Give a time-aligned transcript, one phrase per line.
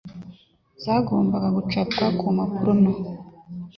[0.83, 2.93] zagombaga gucapwa ku mpapuro nto.